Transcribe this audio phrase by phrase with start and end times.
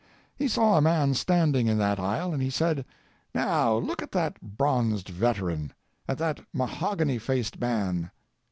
[0.35, 2.85] He saw a man standing in that aisle, and he said
[3.35, 8.09] "Now, look at that bronzed veteran—at that mahogany faced man.